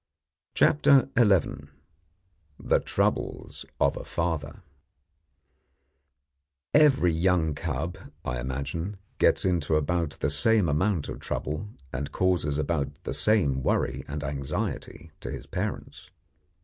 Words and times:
CHAPTER 0.55 1.11
XI 1.15 1.67
THE 2.59 2.79
TROUBLES 2.79 3.65
OF 3.79 3.97
A 3.97 4.03
FATHER 4.03 4.63
Every 6.73 7.13
young 7.13 7.53
cub, 7.53 7.99
I 8.25 8.39
imagine, 8.39 8.97
gets 9.19 9.45
into 9.45 9.75
about 9.75 10.17
the 10.19 10.31
same 10.31 10.67
amount 10.67 11.07
of 11.07 11.19
trouble 11.19 11.67
and 11.93 12.11
causes 12.11 12.57
about 12.57 13.03
the 13.03 13.13
same 13.13 13.61
worry 13.61 14.03
and 14.07 14.23
anxiety 14.23 15.11
to 15.19 15.29
his 15.29 15.45
parents. 15.45 16.09